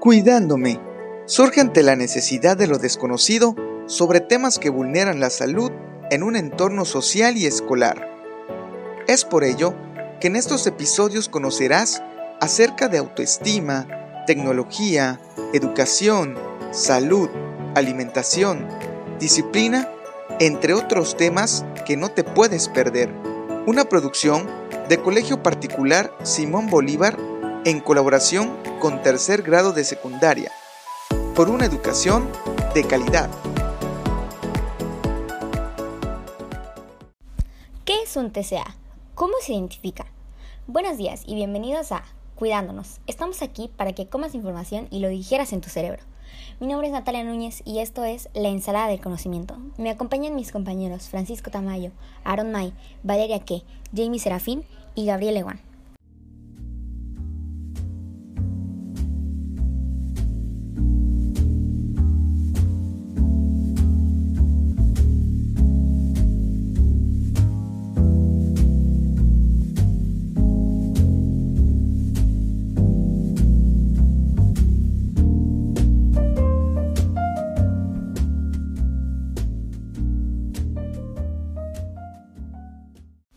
[0.00, 0.80] Cuidándome
[1.26, 3.54] surge ante la necesidad de lo desconocido
[3.84, 5.70] sobre temas que vulneran la salud
[6.10, 8.08] en un entorno social y escolar.
[9.06, 9.74] Es por ello
[10.18, 12.02] que en estos episodios conocerás
[12.40, 13.86] acerca de autoestima,
[14.26, 15.20] tecnología,
[15.52, 16.34] educación,
[16.70, 17.28] salud,
[17.74, 18.66] alimentación,
[19.18, 19.86] disciplina,
[20.38, 23.12] entre otros temas que no te puedes perder.
[23.66, 24.48] Una producción
[24.88, 27.18] de Colegio Particular Simón Bolívar
[27.64, 30.50] en colaboración con tercer grado de secundaria,
[31.34, 32.26] por una educación
[32.74, 33.28] de calidad.
[37.84, 38.76] ¿Qué es un TCA?
[39.14, 40.06] ¿Cómo se identifica?
[40.66, 43.00] Buenos días y bienvenidos a Cuidándonos.
[43.06, 46.02] Estamos aquí para que comas información y lo digieras en tu cerebro.
[46.60, 49.58] Mi nombre es Natalia Núñez y esto es La Ensalada del Conocimiento.
[49.76, 51.90] Me acompañan mis compañeros Francisco Tamayo,
[52.24, 52.72] Aaron May,
[53.02, 53.64] Valeria Que,
[53.94, 54.64] Jamie Serafín
[54.94, 55.69] y Gabriel Ewan.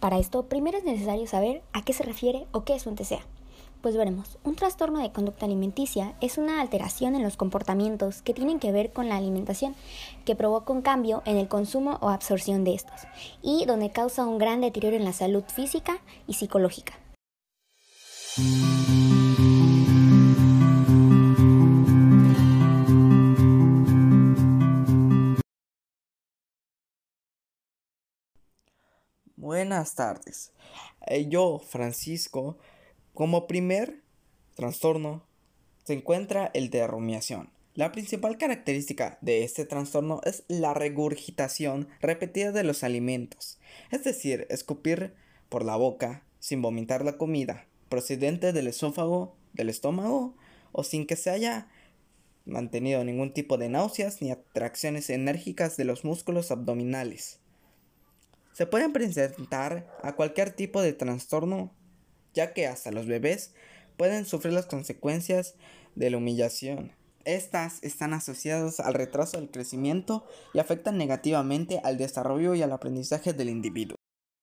[0.04, 3.22] Para esto, primero es necesario saber a qué se refiere o qué es un TCA.
[3.80, 8.60] Pues veremos, un trastorno de conducta alimenticia es una alteración en los comportamientos que tienen
[8.60, 9.76] que ver con la alimentación,
[10.26, 13.00] que provoca un cambio en el consumo o absorción de estos,
[13.42, 17.00] y donde causa un gran deterioro en la salud física y psicológica.
[29.54, 30.52] Buenas tardes.
[31.06, 32.58] Eh, yo, Francisco,
[33.14, 34.02] como primer
[34.56, 35.28] trastorno
[35.84, 37.52] se encuentra el de rumiación.
[37.76, 43.60] La principal característica de este trastorno es la regurgitación repetida de los alimentos,
[43.92, 45.14] es decir, escupir
[45.50, 50.36] por la boca sin vomitar la comida, procedente del esófago, del estómago
[50.72, 51.68] o sin que se haya
[52.46, 57.43] mantenido ningún tipo de náuseas ni atracciones enérgicas de los músculos abdominales
[58.54, 61.76] se pueden presentar a cualquier tipo de trastorno,
[62.34, 63.54] ya que hasta los bebés
[63.98, 65.56] pueden sufrir las consecuencias
[65.96, 66.92] de la humillación.
[67.26, 73.34] Estas están asociadas al retraso del crecimiento y afectan negativamente al desarrollo y al aprendizaje
[73.34, 73.96] del individuo.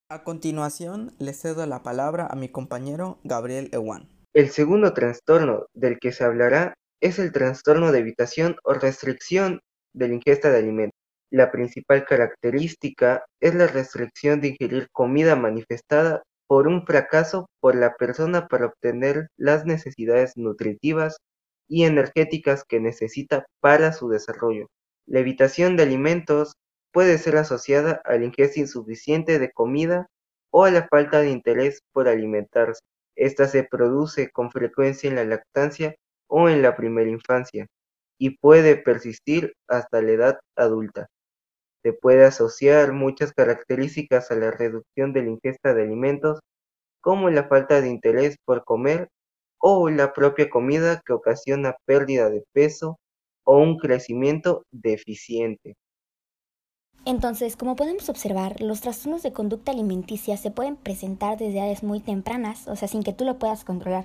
[0.09, 4.09] A continuación, le cedo la palabra a mi compañero Gabriel Ewan.
[4.35, 9.61] El segundo trastorno del que se hablará es el trastorno de evitación o restricción
[9.93, 10.90] de la ingesta de alimentos.
[11.33, 17.95] La principal característica es la restricción de ingerir comida manifestada por un fracaso por la
[17.95, 21.19] persona para obtener las necesidades nutritivas
[21.69, 24.67] y energéticas que necesita para su desarrollo.
[25.07, 26.55] La evitación de alimentos
[26.93, 30.09] puede ser asociada a la ingesta insuficiente de comida
[30.51, 32.81] o a la falta de interés por alimentarse.
[33.15, 35.95] Esta se produce con frecuencia en la lactancia
[36.27, 37.69] o en la primera infancia
[38.19, 41.07] y puede persistir hasta la edad adulta.
[41.83, 46.41] Se puede asociar muchas características a la reducción de la ingesta de alimentos,
[47.01, 49.09] como la falta de interés por comer
[49.59, 52.99] o la propia comida que ocasiona pérdida de peso
[53.45, 55.77] o un crecimiento deficiente.
[57.07, 62.01] Entonces, como podemos observar, los trastornos de conducta alimenticia se pueden presentar desde edades muy
[62.01, 64.05] tempranas, o sea, sin que tú lo puedas controlar.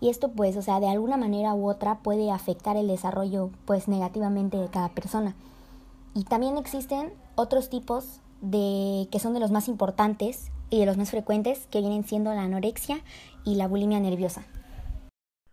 [0.00, 3.88] Y esto pues, o sea, de alguna manera u otra puede afectar el desarrollo pues
[3.88, 5.34] negativamente de cada persona.
[6.18, 10.96] Y también existen otros tipos de que son de los más importantes y de los
[10.96, 13.04] más frecuentes que vienen siendo la anorexia
[13.44, 14.44] y la bulimia nerviosa.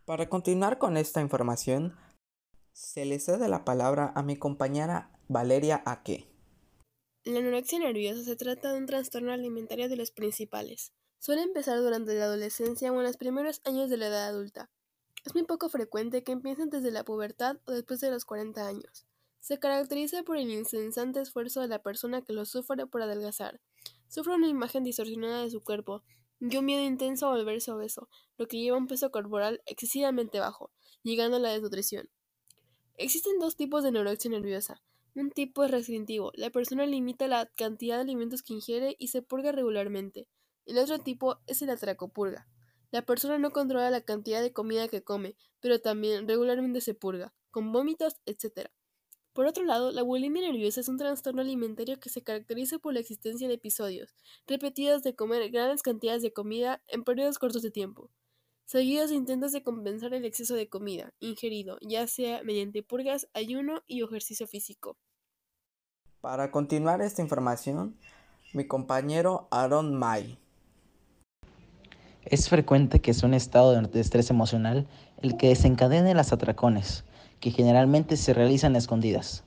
[0.05, 1.95] Para continuar con esta información,
[2.73, 6.25] se le cede la palabra a mi compañera Valeria Aque.
[7.25, 10.93] La anorexia nerviosa se trata de un trastorno alimentario de los principales.
[11.19, 14.71] Suele empezar durante la adolescencia o en los primeros años de la edad adulta.
[15.25, 19.05] Es muy poco frecuente que empiecen desde la pubertad o después de los 40 años.
[19.45, 23.61] Se caracteriza por el incesante esfuerzo de la persona que lo sufre por adelgazar.
[24.07, 26.01] Sufre una imagen distorsionada de su cuerpo
[26.39, 28.09] y un miedo intenso a volverse obeso,
[28.39, 30.71] lo que lleva a un peso corporal excesivamente bajo,
[31.03, 32.09] llegando a la desnutrición.
[32.97, 34.81] Existen dos tipos de anorexia nerviosa.
[35.13, 39.21] Un tipo es restrictivo, la persona limita la cantidad de alimentos que ingiere y se
[39.21, 40.27] purga regularmente.
[40.65, 42.47] El otro tipo es el atracopurga.
[42.89, 47.35] La persona no controla la cantidad de comida que come, pero también regularmente se purga,
[47.51, 48.71] con vómitos, etc.
[49.35, 53.01] Por otro lado, la bulimia nerviosa es un trastorno alimentario que se caracteriza por la
[53.01, 54.15] existencia de episodios
[54.47, 58.09] repetidos de comer grandes cantidades de comida en periodos cortos de tiempo.
[58.63, 63.83] seguidos de intentos de compensar el exceso de comida ingerido, ya sea mediante purgas, ayuno
[63.87, 64.97] y ejercicio físico.
[66.21, 67.97] Para continuar esta información,
[68.53, 70.39] mi compañero Aaron May.
[72.23, 74.87] Es frecuente que sea un estado de estrés emocional
[75.21, 77.03] el que desencadene las atracones,
[77.39, 79.43] que generalmente se realizan escondidas.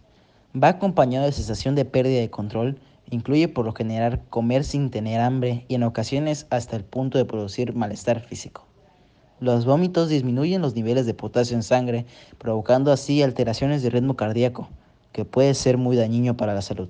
[0.54, 2.80] Va acompañado de sensación de pérdida de control,
[3.10, 7.24] incluye por lo general comer sin tener hambre y en ocasiones hasta el punto de
[7.24, 8.66] producir malestar físico.
[9.40, 12.06] Los vómitos disminuyen los niveles de potasio en sangre,
[12.38, 14.68] provocando así alteraciones de ritmo cardíaco,
[15.12, 16.88] que puede ser muy dañino para la salud.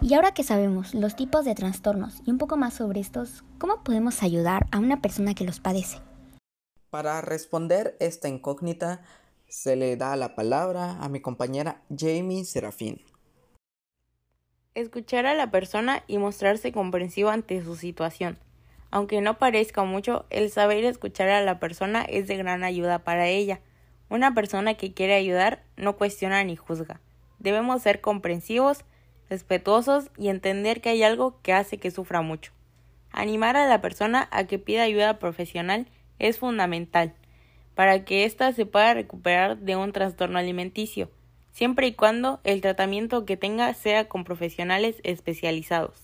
[0.00, 3.84] Y ahora que sabemos los tipos de trastornos y un poco más sobre estos, ¿cómo
[3.84, 5.98] podemos ayudar a una persona que los padece?
[6.90, 9.02] Para responder esta incógnita,
[9.52, 13.02] se le da la palabra a mi compañera Jamie Serafín.
[14.74, 18.38] Escuchar a la persona y mostrarse comprensivo ante su situación.
[18.90, 23.28] Aunque no parezca mucho, el saber escuchar a la persona es de gran ayuda para
[23.28, 23.60] ella.
[24.08, 27.02] Una persona que quiere ayudar no cuestiona ni juzga.
[27.38, 28.86] Debemos ser comprensivos,
[29.28, 32.52] respetuosos y entender que hay algo que hace que sufra mucho.
[33.10, 35.88] Animar a la persona a que pida ayuda profesional
[36.18, 37.14] es fundamental
[37.74, 41.10] para que ésta se pueda recuperar de un trastorno alimenticio,
[41.52, 45.96] siempre y cuando el tratamiento que tenga sea con profesionales especializados.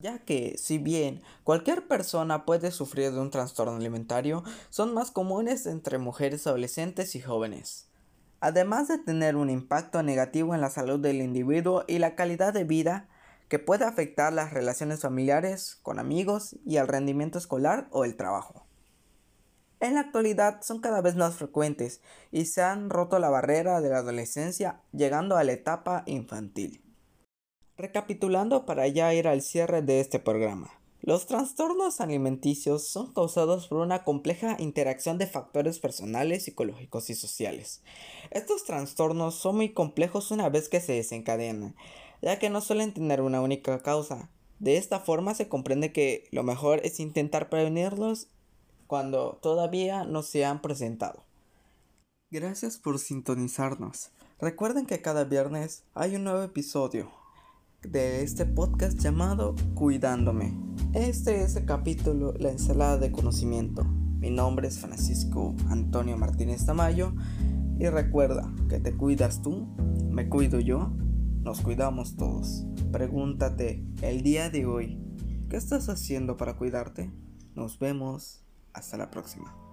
[0.00, 5.66] Ya que, si bien cualquier persona puede sufrir de un trastorno alimentario, son más comunes
[5.66, 7.88] entre mujeres adolescentes y jóvenes.
[8.40, 12.62] Además de tener un impacto negativo en la salud del individuo y la calidad de
[12.62, 13.08] vida,
[13.48, 18.66] que puede afectar las relaciones familiares, con amigos y el rendimiento escolar o el trabajo.
[19.80, 22.00] En la actualidad son cada vez más frecuentes
[22.32, 26.82] y se han roto la barrera de la adolescencia llegando a la etapa infantil.
[27.76, 30.78] Recapitulando para ya ir al cierre de este programa.
[31.00, 37.82] Los trastornos alimenticios son causados por una compleja interacción de factores personales, psicológicos y sociales.
[38.32, 41.76] Estos trastornos son muy complejos una vez que se desencadenan,
[42.22, 44.30] ya que no suelen tener una única causa.
[44.58, 48.28] De esta forma se comprende que lo mejor es intentar prevenirlos
[48.86, 51.24] cuando todavía no se han presentado.
[52.30, 54.10] Gracias por sintonizarnos.
[54.40, 57.10] Recuerden que cada viernes hay un nuevo episodio
[57.82, 60.58] de este podcast llamado Cuidándome.
[60.94, 63.84] Este es el capítulo La ensalada de conocimiento.
[63.84, 67.14] Mi nombre es Francisco Antonio Martínez Tamayo
[67.78, 69.68] y recuerda que te cuidas tú,
[70.10, 70.92] me cuido yo
[71.40, 72.66] nos cuidamos todos.
[72.92, 74.98] Pregúntate el día de hoy,
[75.48, 77.12] ¿qué estás haciendo para cuidarte?
[77.54, 78.44] Nos vemos.
[78.72, 79.67] Hasta la próxima.